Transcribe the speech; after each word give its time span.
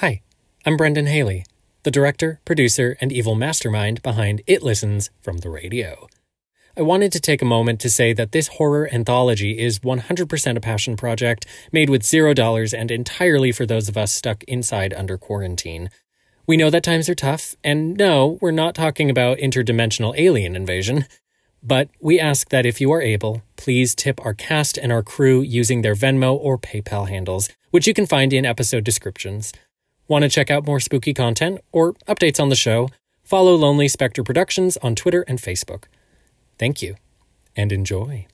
Hi, 0.00 0.22
I'm 0.64 0.76
Brendan 0.76 1.06
Haley, 1.06 1.44
the 1.82 1.90
director, 1.90 2.40
producer, 2.44 2.96
and 3.00 3.10
evil 3.10 3.34
mastermind 3.34 4.00
behind 4.00 4.42
It 4.46 4.62
Listens 4.62 5.10
from 5.20 5.38
the 5.38 5.50
radio. 5.50 6.06
I 6.76 6.82
wanted 6.82 7.10
to 7.10 7.20
take 7.20 7.42
a 7.42 7.44
moment 7.44 7.80
to 7.80 7.90
say 7.90 8.12
that 8.12 8.30
this 8.30 8.46
horror 8.46 8.88
anthology 8.92 9.58
is 9.58 9.80
100% 9.80 10.56
a 10.56 10.60
passion 10.60 10.96
project 10.96 11.46
made 11.72 11.90
with 11.90 12.04
zero 12.04 12.32
dollars 12.32 12.72
and 12.72 12.92
entirely 12.92 13.50
for 13.50 13.66
those 13.66 13.88
of 13.88 13.96
us 13.96 14.12
stuck 14.12 14.44
inside 14.44 14.94
under 14.94 15.18
quarantine. 15.18 15.90
We 16.46 16.56
know 16.56 16.70
that 16.70 16.84
times 16.84 17.08
are 17.08 17.16
tough, 17.16 17.56
and 17.64 17.96
no, 17.96 18.38
we're 18.40 18.52
not 18.52 18.76
talking 18.76 19.10
about 19.10 19.38
interdimensional 19.38 20.16
alien 20.16 20.54
invasion. 20.54 21.06
But 21.60 21.88
we 22.00 22.20
ask 22.20 22.50
that 22.50 22.66
if 22.66 22.80
you 22.80 22.92
are 22.92 23.02
able, 23.02 23.42
please 23.56 23.96
tip 23.96 24.24
our 24.24 24.32
cast 24.32 24.78
and 24.78 24.92
our 24.92 25.02
crew 25.02 25.40
using 25.40 25.82
their 25.82 25.96
Venmo 25.96 26.34
or 26.34 26.56
PayPal 26.56 27.08
handles, 27.08 27.48
which 27.72 27.88
you 27.88 27.94
can 27.94 28.06
find 28.06 28.32
in 28.32 28.46
episode 28.46 28.84
descriptions. 28.84 29.52
Want 30.08 30.22
to 30.22 30.30
check 30.30 30.50
out 30.50 30.66
more 30.66 30.80
spooky 30.80 31.12
content 31.12 31.60
or 31.70 31.92
updates 32.08 32.40
on 32.40 32.48
the 32.48 32.56
show? 32.56 32.88
Follow 33.22 33.54
Lonely 33.54 33.88
Spectre 33.88 34.24
Productions 34.24 34.78
on 34.78 34.94
Twitter 34.94 35.22
and 35.28 35.38
Facebook. 35.38 35.84
Thank 36.58 36.80
you 36.80 36.96
and 37.54 37.70
enjoy. 37.70 38.26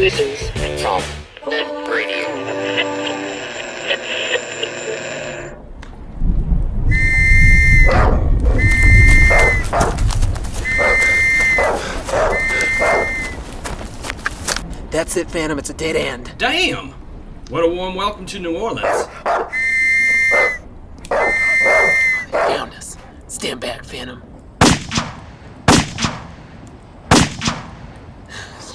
This 0.00 0.18
is 0.18 0.50
from 0.80 1.02
the 1.44 1.62
radio. 1.90 2.24
That's 14.90 15.18
it, 15.18 15.30
Phantom. 15.30 15.58
It's 15.58 15.68
a 15.68 15.74
dead 15.74 15.96
end. 15.96 16.32
Damn! 16.38 16.92
What 17.50 17.62
a 17.62 17.68
warm 17.68 17.94
welcome 17.94 18.24
to 18.24 18.38
New 18.38 18.56
Orleans. 18.56 19.06
They 21.10 21.18
found 22.30 22.72
us. 22.72 22.96
Stand 23.28 23.60
back, 23.60 23.84
Phantom. 23.84 24.29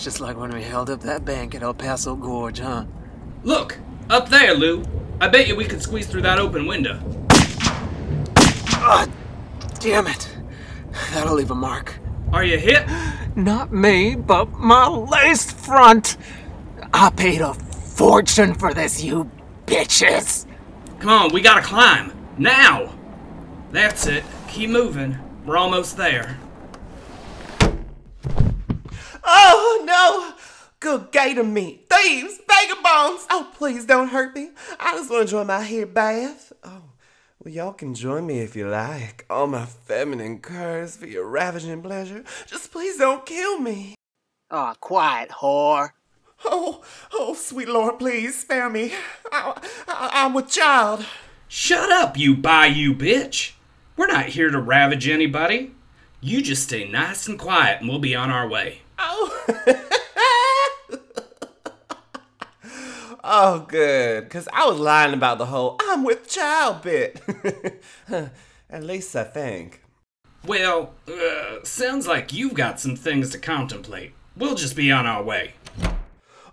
Just 0.06 0.22
like 0.22 0.38
when 0.38 0.52
we 0.52 0.62
held 0.62 0.92
up 0.92 1.00
that 1.00 1.26
bank 1.26 1.56
at 1.56 1.64
El 1.64 1.74
Paso 1.74 2.16
Gorge, 2.16 2.60
huh? 2.60 2.86
Look, 3.44 3.80
up 4.08 4.30
there, 4.30 4.54
Lou. 4.54 4.86
I 5.20 5.28
bet 5.28 5.48
you 5.48 5.56
we 5.56 5.66
could 5.66 5.82
squeeze 5.82 6.06
through 6.06 6.22
that 6.22 6.38
open 6.38 6.68
window. 6.68 7.00
Ah, 8.38 9.08
damn 9.80 10.06
it. 10.06 10.30
That'll 11.12 11.34
leave 11.34 11.50
a 11.50 11.56
mark. 11.56 11.96
Are 12.32 12.44
you 12.44 12.60
hit? 12.60 12.88
Not 13.36 13.74
me, 13.74 14.14
but 14.14 14.52
my 14.52 14.88
lace 14.88 15.52
front. 15.52 16.18
I 16.94 17.10
paid 17.10 17.42
a 17.42 17.56
fortune 17.56 18.54
for 18.54 18.76
this, 18.76 19.04
you 19.04 19.32
bitches. 19.66 20.46
Come 21.00 21.10
on, 21.10 21.34
we 21.34 21.42
gotta 21.42 21.64
climb. 21.64 22.14
Now! 22.38 22.94
That's 23.72 24.06
it. 24.06 24.24
Keep 24.50 24.70
moving. 24.70 25.18
We're 25.48 25.58
almost 25.58 25.98
there. 25.98 26.38
Oh 29.26 29.84
no! 29.86 30.34
Good 30.80 31.12
gator 31.12 31.44
meat. 31.44 31.88
Thieves! 31.92 32.40
Vagabonds! 32.48 33.26
Oh, 33.30 33.50
please 33.56 33.86
don't 33.86 34.10
hurt 34.10 34.36
me. 34.36 34.52
I 34.80 34.94
just 34.94 35.10
want 35.10 35.28
to 35.28 35.38
enjoy 35.38 35.44
my 35.44 35.62
hair 35.62 35.86
bath. 35.86 36.54
Oh, 36.64 36.84
well, 37.44 37.54
y'all 37.54 37.74
can 37.74 37.96
join 37.96 38.28
me 38.28 38.40
if 38.40 38.56
you 38.56 38.68
like. 38.68 39.26
All 39.30 39.48
my 39.48 39.66
feminine 39.66 40.40
curves 40.40 40.98
for 40.98 41.08
your 41.08 41.28
ravaging 41.28 41.82
pleasure. 41.82 42.24
Just 42.46 42.72
please 42.72 42.98
don't 42.98 43.26
kill 43.26 43.60
me. 43.60 43.96
Aw, 44.52 44.76
quiet, 44.76 45.30
whore. 45.30 45.90
Oh, 46.44 46.84
oh, 47.14 47.34
sweet 47.34 47.68
Lord, 47.68 47.98
please 47.98 48.40
spare 48.40 48.70
me. 48.70 48.94
I, 49.32 49.60
I, 49.88 50.10
I'm 50.14 50.34
with 50.34 50.50
child. 50.50 51.06
Shut 51.48 51.92
up, 51.92 52.18
you 52.18 52.36
bayou 52.36 52.94
bitch! 52.94 53.54
We're 53.98 54.08
not 54.08 54.26
here 54.26 54.50
to 54.50 54.60
ravage 54.60 55.08
anybody. 55.08 55.74
You 56.22 56.42
just 56.42 56.64
stay 56.64 56.88
nice 56.88 57.28
and 57.28 57.40
quiet 57.40 57.82
and 57.82 57.90
we'll 57.90 58.00
be 58.00 58.16
on 58.16 58.30
our 58.30 58.48
way. 58.48 58.82
Oh. 58.98 59.46
oh, 63.24 63.66
good. 63.68 64.24
Because 64.24 64.48
I 64.54 64.68
was 64.68 64.80
lying 64.80 65.14
about 65.14 65.38
the 65.38 65.48
whole 65.48 65.78
I'm 65.82 66.04
with 66.04 66.30
child 66.30 66.82
bit. 66.82 67.22
At 68.70 68.84
least 68.84 69.16
I 69.16 69.24
think. 69.24 69.82
Well, 70.46 70.94
uh, 71.08 71.64
sounds 71.64 72.08
like 72.08 72.34
you've 72.34 72.54
got 72.54 72.80
some 72.80 72.96
things 72.96 73.32
to 73.32 73.40
contemplate. 73.40 74.14
We'll 74.38 74.56
just 74.56 74.76
be 74.76 74.92
on 74.92 75.06
our 75.06 75.24
way. 75.24 75.54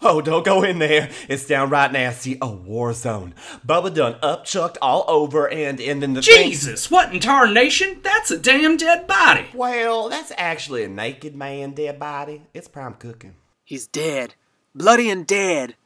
Oh, 0.05 0.21
don't 0.21 0.45
go 0.45 0.65
in 0.65 0.81
there. 0.81 1.11
It's 1.29 1.47
downright 1.47 1.93
nasty. 1.93 2.37
A 2.43 2.49
war 2.51 2.93
zone. 2.93 3.35
Bubba 3.65 3.95
done 3.95 4.15
upchucked 4.15 4.77
all 4.83 5.05
over 5.07 5.49
and, 5.49 5.81
and 5.81 6.03
then 6.03 6.15
the 6.15 6.23
thing- 6.23 6.49
Jesus, 6.51 6.91
what 6.91 7.13
in 7.15 7.21
tarnation? 7.21 8.01
That's 8.03 8.31
a 8.33 8.39
damn 8.39 8.77
dead 8.77 9.07
body. 9.07 9.47
Well, 9.55 10.09
that's 10.09 10.33
actually 10.37 10.83
a 10.83 10.89
naked 10.89 11.37
man 11.37 11.73
dead 11.75 12.01
body. 12.01 12.43
It's 12.53 12.67
prime 12.67 12.95
cooking. 12.95 13.37
He's 13.65 13.87
dead. 13.87 14.35
Bloody 14.75 15.09
and 15.09 15.25
dead. 15.25 15.77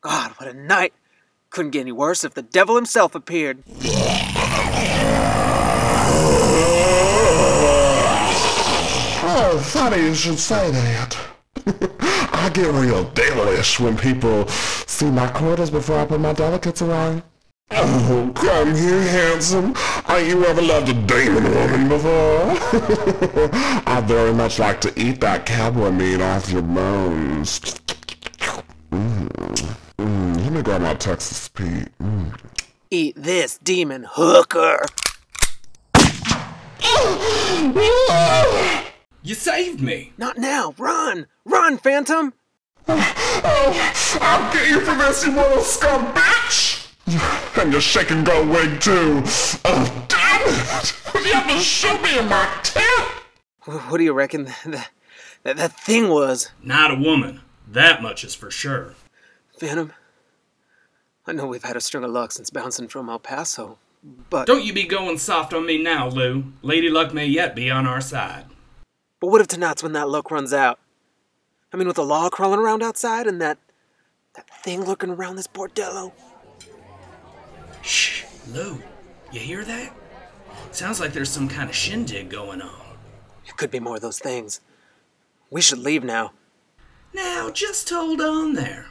God, 0.00 0.32
what 0.38 0.48
a 0.48 0.54
night. 0.54 0.92
Couldn't 1.50 1.70
get 1.70 1.82
any 1.82 1.92
worse 1.92 2.24
if 2.24 2.34
the 2.34 2.42
devil 2.42 2.74
himself 2.74 3.14
appeared. 3.14 3.62
Oh, 9.28 9.60
funny 9.64 10.02
you 10.02 10.14
should 10.14 10.38
say 10.38 10.70
that. 10.70 11.16
I 12.46 12.48
get 12.48 12.72
real 12.72 13.02
devilish 13.10 13.80
when 13.80 13.96
people 13.96 14.46
see 14.46 15.10
my 15.10 15.26
quarters 15.26 15.68
before 15.68 15.98
I 15.98 16.06
put 16.06 16.20
my 16.20 16.32
delicates 16.32 16.80
away. 16.80 17.20
Oh, 17.72 18.30
come 18.36 18.72
here, 18.72 19.02
handsome. 19.02 19.74
Ain't 20.08 20.28
you 20.28 20.44
ever 20.46 20.62
loved 20.62 20.88
a 20.88 20.94
demon 20.94 21.42
woman 21.42 21.88
before? 21.88 22.12
I 23.90 24.00
very 24.06 24.32
much 24.32 24.60
like 24.60 24.80
to 24.82 24.92
eat 24.96 25.20
that 25.22 25.44
cowboy 25.44 25.90
meat 25.90 26.20
off 26.20 26.48
your 26.48 26.62
bones. 26.62 27.58
Mm. 28.92 29.28
Mm. 29.98 30.44
Let 30.44 30.52
me 30.52 30.62
grab 30.62 30.82
my 30.82 30.94
Texas 30.94 31.48
Pete. 31.48 31.88
Mm. 32.00 32.32
Eat 32.92 33.16
this, 33.16 33.58
demon 33.58 34.06
hooker. 34.08 34.86
You 39.26 39.34
saved 39.34 39.80
me. 39.80 40.12
Not 40.16 40.38
now. 40.38 40.72
Run. 40.78 41.26
Run, 41.44 41.78
Phantom. 41.78 42.32
Oh, 42.86 44.18
I'll 44.22 44.52
get 44.52 44.68
you 44.68 44.80
for 44.82 44.94
this, 44.94 45.26
you 45.26 45.32
little 45.32 45.62
scum 45.62 46.14
bitch! 46.14 46.92
And 47.60 47.72
your 47.72 47.80
shake 47.80 48.12
and 48.12 48.24
go 48.24 48.46
wig, 48.46 48.80
too. 48.80 49.24
Oh, 49.64 50.06
damn 50.06 50.42
it! 50.42 51.26
You 51.26 51.32
have 51.32 51.48
to 51.48 51.58
shoot 51.58 52.00
me 52.02 52.16
in 52.20 52.28
my 52.28 52.48
tip! 52.62 52.84
What 53.64 53.98
do 53.98 54.04
you 54.04 54.12
reckon 54.12 54.44
that, 54.44 54.90
that, 55.42 55.56
that 55.56 55.72
thing 55.72 56.08
was? 56.08 56.52
Not 56.62 56.92
a 56.92 56.94
woman. 56.94 57.40
That 57.66 58.02
much 58.02 58.22
is 58.22 58.36
for 58.36 58.52
sure. 58.52 58.94
Phantom? 59.58 59.92
I 61.26 61.32
know 61.32 61.48
we've 61.48 61.64
had 61.64 61.74
a 61.74 61.80
string 61.80 62.04
of 62.04 62.12
luck 62.12 62.30
since 62.30 62.50
bouncing 62.50 62.86
from 62.86 63.08
El 63.08 63.18
Paso, 63.18 63.78
but 64.30 64.46
Don't 64.46 64.62
you 64.62 64.72
be 64.72 64.84
going 64.84 65.18
soft 65.18 65.52
on 65.52 65.66
me 65.66 65.82
now, 65.82 66.06
Lou. 66.06 66.52
Lady 66.62 66.88
Luck 66.88 67.12
may 67.12 67.26
yet 67.26 67.56
be 67.56 67.68
on 67.72 67.88
our 67.88 68.00
side. 68.00 68.44
But 69.26 69.32
what 69.32 69.40
if 69.40 69.48
tonight's 69.48 69.82
when 69.82 69.90
that 69.94 70.08
luck 70.08 70.30
runs 70.30 70.52
out? 70.52 70.78
I 71.72 71.76
mean, 71.76 71.88
with 71.88 71.96
the 71.96 72.04
law 72.04 72.28
crawling 72.28 72.60
around 72.60 72.84
outside 72.84 73.26
and 73.26 73.42
that 73.42 73.58
that 74.36 74.48
thing 74.62 74.84
lurking 74.84 75.10
around 75.10 75.34
this 75.34 75.48
bordello. 75.48 76.12
Shh, 77.82 78.22
Lou, 78.52 78.80
you 79.32 79.40
hear 79.40 79.64
that? 79.64 79.92
Sounds 80.70 81.00
like 81.00 81.12
there's 81.12 81.28
some 81.28 81.48
kind 81.48 81.68
of 81.68 81.74
shindig 81.74 82.30
going 82.30 82.62
on. 82.62 82.98
It 83.44 83.56
could 83.56 83.72
be 83.72 83.80
more 83.80 83.96
of 83.96 84.00
those 84.00 84.20
things. 84.20 84.60
We 85.50 85.60
should 85.60 85.78
leave 85.78 86.04
now. 86.04 86.30
Now, 87.12 87.50
just 87.50 87.90
hold 87.90 88.20
on 88.20 88.52
there. 88.52 88.86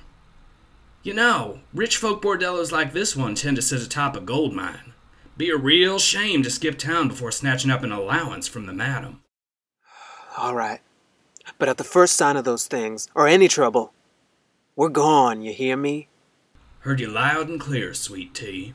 You 1.02 1.14
know, 1.14 1.62
rich 1.74 1.96
folk 1.96 2.22
bordellos 2.22 2.74
like 2.74 2.92
this 2.92 3.16
one 3.16 3.36
tend 3.36 3.56
to 3.56 3.62
sit 3.62 3.82
atop 3.82 4.18
a 4.18 4.20
gold 4.20 4.54
mine. 4.54 4.92
Be 5.38 5.50
a 5.50 5.56
real 5.56 5.98
shame 5.98 6.44
to 6.44 6.50
skip 6.50 6.78
town 6.78 7.08
before 7.08 7.32
snatching 7.32 7.72
up 7.72 7.84
an 7.84 7.94
allowance 7.94 8.50
from 8.50 8.66
the 8.66 8.74
madam. 8.74 9.22
All 10.38 10.54
right. 10.54 10.82
But 11.58 11.70
at 11.70 11.78
the 11.78 11.84
first 11.84 12.16
sign 12.16 12.36
of 12.36 12.44
those 12.44 12.68
things, 12.68 13.08
or 13.16 13.28
any 13.28 13.48
trouble, 13.48 13.94
we're 14.76 14.90
gone, 14.90 15.42
you 15.42 15.54
hear 15.54 15.78
me? 15.78 16.10
Heard 16.80 17.00
you 17.00 17.08
loud 17.08 17.48
and 17.48 17.60
clear, 17.60 17.94
sweet 17.94 18.34
tea. 18.34 18.74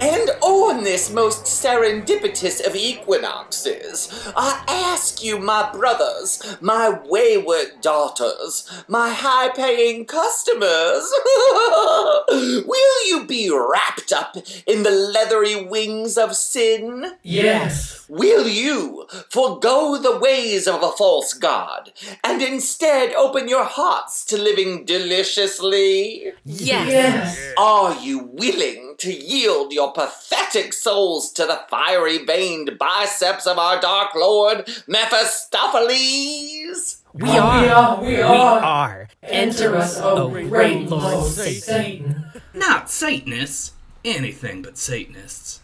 And 0.00 0.30
on 0.78 0.84
this 0.84 1.10
most 1.10 1.44
serendipitous 1.44 2.64
of 2.64 2.76
equinoxes, 2.76 4.30
I 4.36 4.62
ask 4.68 5.24
you, 5.24 5.36
my 5.40 5.72
brothers, 5.72 6.40
my 6.60 7.00
wayward 7.04 7.80
daughters, 7.80 8.70
my 8.86 9.10
high 9.10 9.48
paying 9.48 10.04
customers, 10.04 11.12
will 12.28 13.08
you 13.08 13.24
be 13.26 13.50
wrapped 13.50 14.12
up 14.12 14.36
in 14.68 14.84
the 14.84 14.90
leathery 14.90 15.64
wings 15.64 16.16
of 16.16 16.36
sin? 16.36 17.16
Yes. 17.24 18.06
Will 18.08 18.46
you 18.46 19.08
forego 19.30 19.98
the 20.00 20.16
ways 20.16 20.68
of 20.68 20.84
a 20.84 20.92
false 20.92 21.34
god 21.34 21.92
and 22.22 22.40
instead 22.40 23.12
open 23.14 23.48
your 23.48 23.64
hearts 23.64 24.24
to 24.26 24.38
living 24.38 24.84
deliciously? 24.84 26.32
Yes. 26.44 27.52
Are 27.58 28.00
you 28.00 28.30
willing 28.32 28.87
to 28.98 29.12
yield 29.12 29.72
your 29.72 29.92
pathetic 29.92 30.72
souls 30.72 31.32
to 31.32 31.46
the 31.46 31.62
fiery 31.68 32.24
veined 32.24 32.78
biceps 32.78 33.46
of 33.46 33.58
our 33.58 33.80
Dark 33.80 34.14
Lord 34.14 34.68
Mephistopheles? 34.86 37.02
We 37.14 37.30
are. 37.30 38.02
We 38.02 38.20
are. 38.20 39.08
Enter 39.22 39.76
us, 39.76 39.98
O 39.98 40.16
oh, 40.16 40.48
great 40.48 40.88
Lord 40.88 41.24
Satan. 41.24 42.26
Not 42.54 42.90
Satanists. 42.90 43.72
Anything 44.04 44.62
but 44.62 44.78
Satanists. 44.78 45.60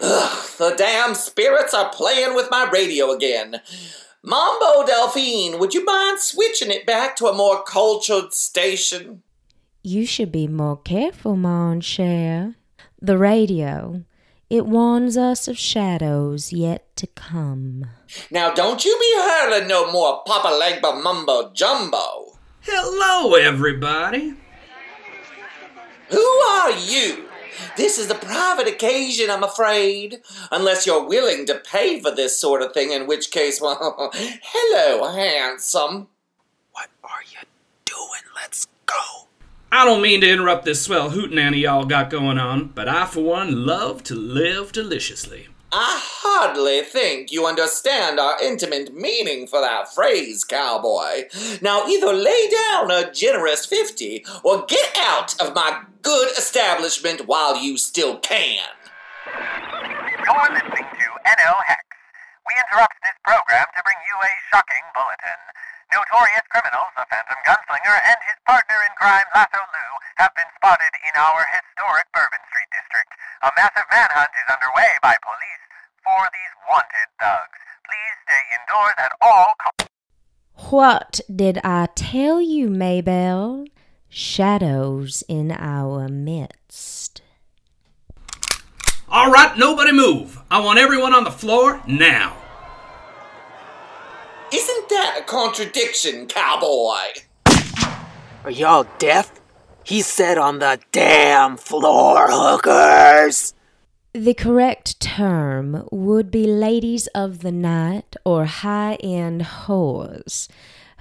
Ugh, 0.00 0.48
the 0.58 0.74
damn 0.76 1.14
spirits 1.14 1.72
are 1.72 1.90
playing 1.90 2.34
with 2.34 2.48
my 2.50 2.68
radio 2.70 3.10
again. 3.10 3.60
Mambo 4.26 4.86
Delphine, 4.86 5.58
would 5.58 5.74
you 5.74 5.84
mind 5.84 6.18
switching 6.18 6.70
it 6.70 6.86
back 6.86 7.14
to 7.16 7.26
a 7.26 7.36
more 7.36 7.62
cultured 7.62 8.32
station? 8.32 9.22
You 9.82 10.06
should 10.06 10.32
be 10.32 10.48
more 10.48 10.78
careful, 10.78 11.36
mon 11.36 11.82
cher. 11.82 12.54
The 13.02 13.18
radio, 13.18 14.04
it 14.48 14.64
warns 14.64 15.18
us 15.18 15.46
of 15.46 15.58
shadows 15.58 16.54
yet 16.54 16.96
to 16.96 17.06
come. 17.06 17.84
Now, 18.30 18.54
don't 18.54 18.82
you 18.82 18.96
be 18.98 19.12
hurling 19.14 19.68
no 19.68 19.92
more 19.92 20.22
Papa 20.26 20.48
Legba 20.48 21.02
mumbo 21.02 21.50
jumbo. 21.52 22.38
Hello, 22.62 23.34
everybody. 23.34 24.32
Who 26.08 26.24
are 26.48 26.70
you? 26.70 27.28
This 27.76 27.98
is 27.98 28.10
a 28.10 28.14
private 28.14 28.68
occasion, 28.68 29.30
I'm 29.30 29.42
afraid. 29.42 30.20
Unless 30.50 30.86
you're 30.86 31.04
willing 31.06 31.46
to 31.46 31.56
pay 31.56 32.00
for 32.00 32.10
this 32.10 32.38
sort 32.38 32.62
of 32.62 32.72
thing, 32.72 32.92
in 32.92 33.06
which 33.06 33.30
case, 33.30 33.60
well, 33.60 34.10
hello, 34.14 35.12
handsome. 35.12 36.08
What 36.72 36.90
are 37.02 37.22
you 37.30 37.46
doing? 37.84 38.22
Let's 38.34 38.66
go. 38.86 39.28
I 39.72 39.84
don't 39.84 40.02
mean 40.02 40.20
to 40.20 40.30
interrupt 40.30 40.64
this 40.64 40.82
swell 40.82 41.10
hootin' 41.10 41.36
hootenanny 41.36 41.60
y'all 41.62 41.84
got 41.84 42.10
going 42.10 42.38
on, 42.38 42.68
but 42.68 42.88
I, 42.88 43.06
for 43.06 43.24
one, 43.24 43.66
love 43.66 44.02
to 44.04 44.14
live 44.14 44.72
deliciously. 44.72 45.48
I 45.74 45.98
hardly 46.22 46.86
think 46.86 47.34
you 47.34 47.50
understand 47.50 48.22
our 48.22 48.38
intimate 48.38 48.94
meaning 48.94 49.50
for 49.50 49.58
that 49.58 49.90
phrase, 49.90 50.46
cowboy. 50.46 51.26
Now, 51.66 51.90
either 51.90 52.14
lay 52.14 52.46
down 52.46 52.94
a 52.94 53.10
generous 53.10 53.66
50 53.66 54.22
or 54.46 54.70
get 54.70 54.94
out 54.94 55.34
of 55.42 55.50
my 55.50 55.82
good 56.06 56.30
establishment 56.38 57.26
while 57.26 57.58
you 57.58 57.74
still 57.74 58.22
can. 58.22 58.62
You're 59.26 60.50
listening 60.54 60.86
to 60.86 61.08
NL 61.26 61.58
Hex. 61.66 61.82
We 62.46 62.54
interrupt 62.54 62.94
this 63.02 63.18
program 63.26 63.66
to 63.74 63.80
bring 63.82 63.98
you 63.98 64.16
a 64.22 64.30
shocking 64.54 64.86
bulletin. 64.94 65.40
Notorious 65.90 66.46
criminals, 66.54 66.90
the 66.94 67.02
Phantom 67.10 67.38
Gunslinger 67.42 67.98
and 67.98 68.18
his 68.30 68.38
partner 68.46 68.78
in 68.78 68.94
crime, 68.94 69.26
Lasso 69.34 69.58
Lou, 69.58 69.90
have 70.22 70.30
been 70.38 70.48
spotted 70.54 70.94
in 71.02 71.14
our 71.18 71.42
historic 71.50 72.06
Bourbon 72.14 72.42
Street 72.46 72.70
district. 72.70 73.10
A 73.42 73.50
massive 73.58 73.90
manhunt 73.90 74.30
is 74.38 74.46
underway 74.54 74.90
by 75.02 75.18
police 75.18 75.64
for 76.04 76.22
these 76.34 76.54
wanted 76.68 77.08
thugs. 77.18 77.58
Please 77.84 78.16
stay 78.28 78.42
indoors 78.60 78.96
at 78.98 79.12
all 79.20 79.54
costs. 79.56 79.88
What 80.70 81.20
did 81.34 81.58
I 81.64 81.88
tell 81.94 82.40
you, 82.40 82.68
Maybelle? 82.68 83.64
Shadows 84.08 85.24
in 85.28 85.50
our 85.50 86.08
midst. 86.08 87.22
All 89.08 89.30
right, 89.30 89.56
nobody 89.56 89.92
move. 89.92 90.40
I 90.50 90.60
want 90.60 90.78
everyone 90.78 91.14
on 91.14 91.24
the 91.24 91.30
floor 91.30 91.80
now. 91.86 92.36
Isn't 94.52 94.88
that 94.88 95.18
a 95.20 95.24
contradiction, 95.24 96.26
cowboy? 96.26 97.22
Are 98.44 98.50
y'all 98.50 98.86
deaf? 98.98 99.32
He 99.84 100.00
said 100.02 100.38
on 100.38 100.60
the 100.60 100.78
damn 100.92 101.56
floor, 101.56 102.26
hookers. 102.30 103.54
The 104.12 104.34
correct 104.34 105.00
term 105.00 105.88
would 105.90 106.30
be 106.30 106.46
ladies 106.46 107.08
of 107.08 107.40
the 107.40 107.50
night 107.50 108.14
or 108.24 108.44
high 108.44 108.94
end 109.00 109.42
whores. 109.42 110.48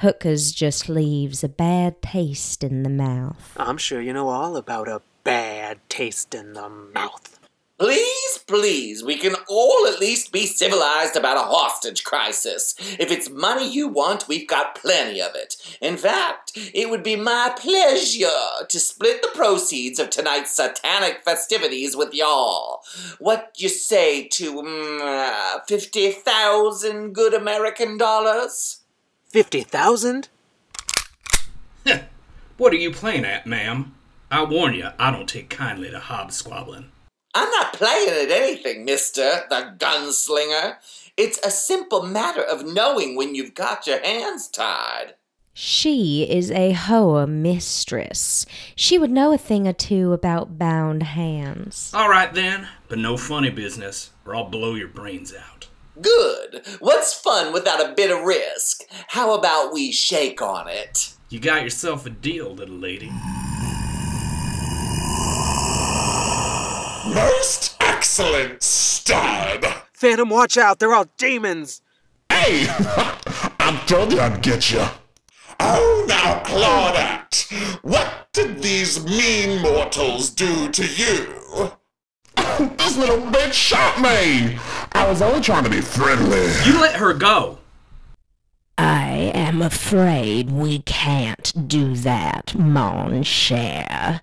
Hookers 0.04 0.52
just 0.52 0.90
leaves 0.90 1.46
a 1.46 1.48
bad 1.48 2.02
taste 2.02 2.62
in 2.62 2.84
the 2.84 2.90
mouth. 2.90 3.56
I'm 3.56 3.78
sure 3.78 4.02
you 4.02 4.12
know 4.12 4.28
all 4.28 4.58
about 4.58 4.90
a 4.90 5.02
bad 5.24 5.80
taste 5.88 6.36
in 6.36 6.52
the 6.52 6.68
mouth. 6.68 7.40
Please, 7.80 8.38
please, 8.46 9.02
we 9.02 9.18
can 9.18 9.34
all 9.48 9.88
at 9.88 10.02
least 10.02 10.34
be 10.34 10.46
civilized 10.46 11.16
about 11.16 11.38
a 11.38 11.50
hostage 11.50 12.04
crisis. 12.04 12.76
If 13.00 13.12
it's 13.12 13.30
money 13.30 13.66
you 13.72 13.88
want, 13.88 14.28
we've 14.28 14.46
got 14.46 14.76
plenty 14.76 15.22
of 15.22 15.36
it. 15.36 15.56
In 15.80 15.96
fact, 15.96 16.52
it 16.74 16.90
would 16.90 17.04
be 17.04 17.16
my 17.16 17.54
pleasure 17.58 18.66
to 18.68 18.80
split 18.82 19.22
the 19.22 19.32
proceeds 19.34 20.00
of 20.00 20.10
tonight's 20.10 20.54
satanic 20.54 21.24
festivities 21.24 21.96
with 21.96 22.14
y'all. 22.14 22.82
What 23.20 23.54
you 23.56 23.70
say 23.70 24.28
to 24.28 24.54
mm, 24.54 25.00
uh, 25.00 25.62
50,000 25.66 27.14
good 27.14 27.34
American 27.34 27.98
dollars? 27.98 28.83
50,000? 29.34 30.30
What 32.58 32.72
are 32.72 32.76
you 32.76 32.92
playing 32.92 33.26
at, 33.26 33.48
ma'am? 33.48 33.96
I 34.30 34.44
warn 34.44 34.76
you, 34.76 34.90
I 35.00 35.10
don't 35.10 35.28
take 35.28 35.50
kindly 35.50 35.90
to 35.90 35.98
hob 35.98 36.30
hobsquabbling. 36.30 36.90
I'm 37.34 37.50
not 37.50 37.74
playing 37.74 38.10
at 38.10 38.30
anything, 38.30 38.86
mister, 38.86 39.42
the 39.50 39.74
gunslinger. 39.80 40.76
It's 41.18 41.40
a 41.44 41.50
simple 41.50 42.04
matter 42.04 42.44
of 42.44 42.64
knowing 42.64 43.16
when 43.16 43.34
you've 43.34 43.56
got 43.56 43.88
your 43.88 44.06
hands 44.06 44.48
tied. 44.48 45.16
She 45.56 46.30
is 46.30 46.52
a 46.52 46.74
hoa 46.74 47.26
mistress. 47.26 48.46
She 48.76 49.00
would 49.00 49.10
know 49.10 49.34
a 49.34 49.38
thing 49.40 49.68
or 49.68 49.74
two 49.74 50.14
about 50.14 50.60
bound 50.60 51.02
hands. 51.02 51.92
All 51.92 52.08
right 52.08 52.32
then, 52.32 52.68
but 52.88 53.00
no 53.00 53.18
funny 53.18 53.50
business, 53.50 54.12
or 54.28 54.36
I'll 54.36 54.50
blow 54.50 54.76
your 54.76 54.90
brains 54.90 55.34
out. 55.34 55.70
Good. 56.02 56.64
What's 56.80 57.14
fun 57.14 57.54
without 57.54 57.80
a 57.80 57.94
bit 57.94 58.10
of 58.10 58.24
risk? 58.24 58.82
How 59.10 59.36
about 59.36 59.74
we 59.74 59.92
shake 59.92 60.42
on 60.42 60.68
it? 60.68 61.14
You 61.30 61.40
got 61.40 61.64
yourself 61.64 62.06
a 62.06 62.10
deal, 62.10 62.54
little 62.54 62.76
lady. 62.76 63.12
Most 67.14 67.76
excellent 67.80 68.64
stud. 68.64 69.66
Phantom, 69.94 70.30
watch 70.30 70.58
out. 70.58 70.80
They're 70.80 70.94
all 70.94 71.08
demons. 71.18 71.82
Hey, 72.30 72.66
I 72.70 73.84
told 73.86 74.12
you 74.12 74.20
I'd 74.20 74.42
get 74.42 74.72
you. 74.72 74.84
Oh, 75.60 76.06
now, 76.08 76.42
Claudette, 76.44 77.52
what 77.84 78.28
did 78.34 78.64
these 78.64 79.04
mean 79.06 79.62
mortals 79.62 80.32
do 80.32 80.70
to 80.70 80.86
you? 80.86 81.72
this 82.78 82.98
little 82.98 83.22
bitch 83.32 83.54
shot 83.54 84.02
me. 84.02 84.58
I 84.96 85.08
was 85.08 85.22
only 85.22 85.42
trying 85.42 85.64
to 85.64 85.70
be 85.70 85.82
friendly. 85.82 86.52
You 86.66 86.80
let 86.82 86.96
her 86.96 87.14
go. 87.14 87.60
I 88.78 89.04
I 89.14 89.32
am 89.36 89.62
afraid 89.62 90.50
we 90.50 90.80
can't 90.80 91.68
do 91.68 91.94
that, 91.98 92.56
mon 92.56 93.22
cher. 93.22 94.22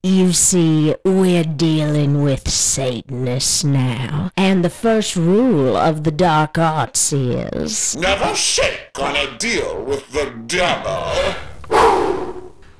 You 0.00 0.32
see, 0.32 0.94
we're 1.04 1.42
dealing 1.42 2.22
with 2.22 2.48
Satanists 2.48 3.64
now, 3.64 4.30
and 4.36 4.64
the 4.64 4.70
first 4.70 5.16
rule 5.16 5.76
of 5.76 6.04
the 6.04 6.12
dark 6.12 6.56
arts 6.56 7.12
is 7.12 7.96
Never 7.96 8.32
shake 8.36 8.96
on 9.00 9.16
a 9.16 9.36
deal 9.38 9.82
with 9.82 10.12
the 10.12 10.30
devil. 10.46 11.34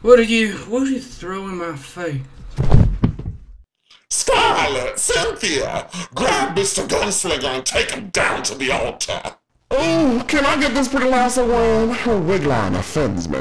What 0.03 0.21
are 0.21 0.23
you, 0.23 0.53
what 0.69 0.85
are 0.85 0.91
you 0.91 1.01
throwing 1.01 1.57
my 1.57 1.75
face? 1.75 2.23
Scarlet, 4.69 4.99
Cynthia, 4.99 5.89
grab 6.15 6.55
Mr. 6.55 6.87
Gunslinger 6.87 7.57
and 7.57 7.65
take 7.65 7.91
him 7.91 8.11
down 8.11 8.43
to 8.43 8.55
the 8.55 8.71
altar. 8.71 9.37
Oh, 9.71 10.23
can 10.29 10.45
I 10.45 10.61
get 10.61 10.75
this 10.75 10.89
pretty 10.89 11.09
lass 11.09 11.39
away? 11.39 11.89
Her 11.89 12.21
wig 12.21 12.45
line 12.45 12.75
offends 12.75 13.31
me. 13.31 13.39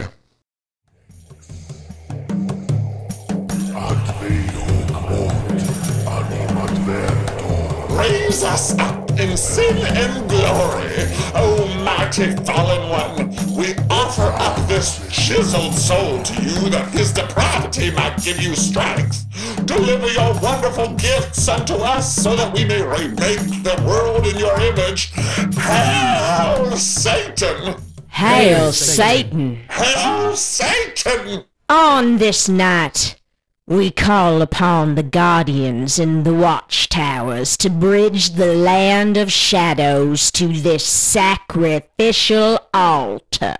Raise 7.90 8.44
us 8.44 8.78
up 8.80 9.12
in 9.20 9.36
sin 9.36 9.78
and 9.98 10.30
glory, 10.30 11.08
O 11.36 11.68
mighty 11.84 12.36
fallen 12.46 12.90
one. 12.90 13.58
We 13.58 13.74
offer 13.90 14.32
up 14.40 14.66
this 14.70 15.06
chiseled 15.10 15.74
soul 15.74 16.24
to 16.24 16.42
you 16.42 16.70
that 16.70 16.90
his 16.92 17.12
depravity 17.12 17.92
might 17.92 18.24
give 18.24 18.42
you 18.42 18.56
strength. 18.56 19.26
Deliver 19.68 20.08
your 20.08 20.34
wonderful 20.40 20.94
gifts 20.96 21.46
unto 21.50 21.74
us 21.74 22.24
so 22.24 22.38
that 22.38 22.54
we 22.54 22.64
may 22.64 22.82
remake 22.82 23.64
the 23.64 23.84
world 23.86 24.26
in 24.26 24.38
your 24.38 24.58
image. 24.62 25.12
Hail 25.58 26.78
Satan! 26.78 27.76
Hail 28.08 28.72
Satan! 28.72 29.58
Hail 29.70 30.38
Satan! 30.38 31.44
On 31.68 32.18
this 32.18 32.48
night, 32.48 33.20
we 33.68 33.92
call 33.92 34.42
upon 34.42 34.96
the 34.96 35.04
guardians 35.04 36.00
in 36.00 36.24
the 36.24 36.34
watchtowers 36.34 37.58
to 37.58 37.70
bridge 37.70 38.32
the 38.36 38.56
land 38.56 39.18
of 39.18 39.34
shadows 39.34 40.32
to 40.32 40.48
this 40.48 40.86
sacrificial 40.86 42.58
altar. 42.74 43.58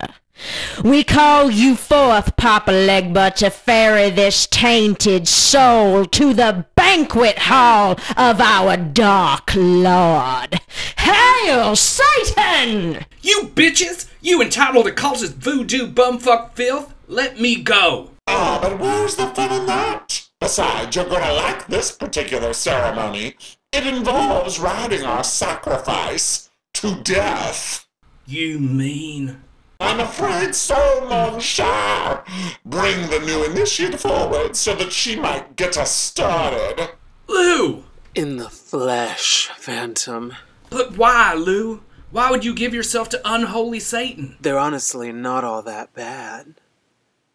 We 0.84 1.04
call 1.04 1.50
you 1.50 1.74
forth, 1.74 2.36
Papa 2.36 2.70
Legba, 2.70 3.34
to 3.36 3.50
ferry 3.50 4.10
this 4.10 4.46
tainted 4.46 5.26
soul 5.26 6.04
to 6.06 6.32
the 6.32 6.66
banquet 6.74 7.38
hall 7.38 7.98
of 8.16 8.40
our 8.40 8.76
dark 8.76 9.50
lord. 9.54 10.60
Hail 10.98 11.76
Satan! 11.76 13.04
You 13.22 13.50
bitches! 13.54 14.08
You 14.20 14.42
entitled 14.42 14.86
occultist 14.86 15.34
voodoo 15.34 15.92
bumfuck 15.92 16.54
filth! 16.54 16.94
Let 17.06 17.40
me 17.40 17.62
go! 17.62 18.10
Ah, 18.26 18.58
but 18.60 18.78
where's 18.78 19.16
the 19.16 19.28
fun 19.28 19.52
in 19.52 19.66
that? 19.66 20.28
Besides, 20.40 20.94
you're 20.94 21.08
gonna 21.08 21.32
like 21.32 21.66
this 21.66 21.90
particular 21.90 22.52
ceremony. 22.52 23.34
It 23.72 23.86
involves 23.86 24.58
riding 24.58 25.04
our 25.04 25.24
sacrifice 25.24 26.50
to 26.74 27.00
death. 27.02 27.86
You 28.26 28.58
mean? 28.58 29.42
I'm 29.80 30.00
afraid 30.00 30.56
so, 30.56 31.06
mon 31.08 31.38
cher. 31.38 32.24
Bring 32.64 33.10
the 33.10 33.20
new 33.20 33.44
initiate 33.44 34.00
forward 34.00 34.56
so 34.56 34.74
that 34.74 34.92
she 34.92 35.14
might 35.14 35.54
get 35.54 35.78
us 35.78 35.94
started. 35.94 36.90
Lou! 37.28 37.84
In 38.14 38.38
the 38.38 38.50
flesh, 38.50 39.48
Phantom. 39.56 40.34
But 40.68 40.96
why, 40.96 41.34
Lou? 41.34 41.82
Why 42.10 42.30
would 42.30 42.44
you 42.44 42.54
give 42.54 42.74
yourself 42.74 43.08
to 43.10 43.20
unholy 43.24 43.78
Satan? 43.78 44.36
They're 44.40 44.58
honestly 44.58 45.12
not 45.12 45.44
all 45.44 45.62
that 45.62 45.94
bad. 45.94 46.54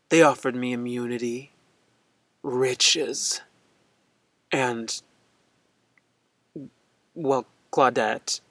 They 0.10 0.22
offered 0.22 0.56
me 0.56 0.74
immunity, 0.74 1.54
riches, 2.42 3.42
and. 4.52 5.02
well, 7.16 7.46
Claudette. 7.72 8.42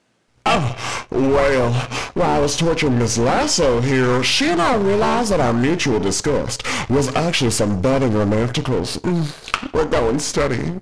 Oh, 0.44 1.06
well, 1.10 1.72
while 2.14 2.30
I 2.30 2.40
was 2.40 2.56
torturing 2.56 2.98
Miss 2.98 3.16
Lasso 3.16 3.80
here, 3.80 4.22
she 4.24 4.46
and 4.46 4.60
I 4.60 4.74
realized 4.76 5.30
that 5.30 5.40
our 5.40 5.52
mutual 5.52 6.00
disgust 6.00 6.64
was 6.90 7.14
actually 7.14 7.50
some 7.50 7.80
budding 7.80 8.12
romanticals. 8.12 8.98
Mm, 9.00 9.72
we're 9.72 9.86
going 9.86 10.18
steady. 10.18 10.80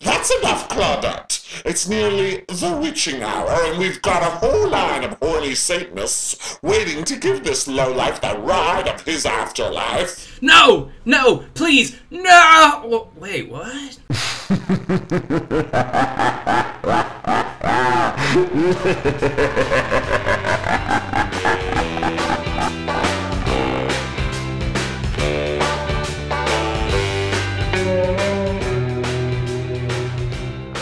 That's 0.00 0.30
enough, 0.38 0.68
Claudette. 0.68 1.62
It's 1.64 1.88
nearly 1.88 2.44
the 2.48 2.78
witching 2.80 3.22
hour, 3.22 3.48
and 3.50 3.78
we've 3.78 4.00
got 4.02 4.22
a 4.22 4.26
whole 4.26 4.68
line 4.68 5.02
of 5.04 5.18
horny 5.20 5.54
Satanists 5.54 6.58
waiting 6.62 7.04
to 7.04 7.16
give 7.16 7.42
this 7.42 7.66
lowlife 7.66 8.20
the 8.20 8.38
ride 8.38 8.86
of 8.86 9.02
his 9.02 9.26
afterlife. 9.26 10.40
No! 10.42 10.90
No! 11.04 11.44
Please! 11.54 11.98
No! 12.10 13.10
Wait, 13.16 13.50
what? 13.50 13.98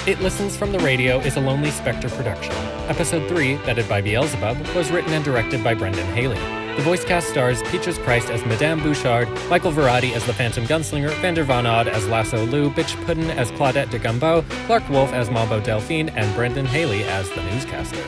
It 0.06 0.20
Listens 0.20 0.54
from 0.54 0.70
the 0.70 0.78
Radio 0.80 1.18
is 1.20 1.36
a 1.36 1.40
Lonely 1.40 1.70
Spectre 1.70 2.10
production. 2.10 2.52
Episode 2.88 3.26
3, 3.26 3.56
Bedded 3.64 3.88
by 3.88 4.02
Beelzebub, 4.02 4.58
was 4.76 4.90
written 4.90 5.14
and 5.14 5.24
directed 5.24 5.64
by 5.64 5.74
Brendan 5.74 6.06
Haley. 6.14 6.63
The 6.76 6.82
voice 6.82 7.04
cast 7.04 7.28
stars 7.28 7.62
Peaches 7.64 7.98
Christ 7.98 8.30
as 8.30 8.44
Madame 8.44 8.82
Bouchard, 8.82 9.28
Michael 9.48 9.70
Varrati 9.70 10.12
as 10.12 10.26
the 10.26 10.32
Phantom 10.32 10.64
Gunslinger, 10.64 11.10
Vander 11.20 11.44
Von 11.44 11.66
Odd 11.66 11.86
as 11.86 12.08
Lasso 12.08 12.44
Lou, 12.46 12.68
Biqtch 12.68 12.96
Puddin 13.06 13.30
as 13.30 13.52
Claudette 13.52 13.90
de 13.90 13.98
Gúmbo, 14.00 14.42
Clarke 14.66 14.88
Wolfe 14.90 15.12
as 15.12 15.30
Mambo 15.30 15.60
Delphine, 15.60 16.08
and 16.10 16.34
Brendan 16.34 16.66
Haley 16.66 17.04
as 17.04 17.30
the 17.30 17.42
newscaster. 17.44 18.02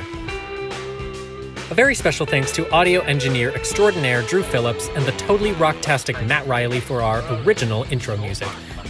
A 1.70 1.74
very 1.74 1.94
special 1.94 2.26
thanks 2.26 2.50
to 2.52 2.68
audio 2.72 3.02
engineer 3.02 3.50
extraordinaire 3.50 4.22
Dru 4.22 4.42
Phillips 4.42 4.88
and 4.96 5.04
the 5.04 5.12
totally 5.12 5.52
rocktastic 5.52 6.26
Matt 6.26 6.46
Reilly 6.48 6.80
for 6.80 7.02
our 7.02 7.22
original 7.44 7.84
intro 7.92 8.16
music. 8.16 8.48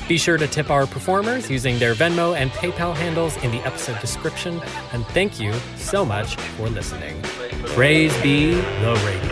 Be 0.08 0.16
sure 0.16 0.38
to 0.38 0.46
tip 0.46 0.70
our 0.70 0.86
performers 0.86 1.50
using 1.50 1.78
their 1.78 1.94
Venmo 1.94 2.34
and 2.34 2.50
PayPal 2.52 2.94
handles 2.94 3.36
in 3.42 3.50
the 3.50 3.58
episode 3.66 4.00
description. 4.00 4.60
And 4.92 5.04
thank 5.08 5.38
you 5.38 5.52
so 5.76 6.04
much 6.04 6.36
for 6.36 6.68
listening. 6.68 7.20
Praise 7.64 8.16
be 8.22 8.54
the 8.54 9.02
radio. 9.04 9.25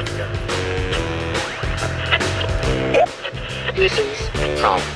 Is 3.77 4.61
from. 4.61 4.94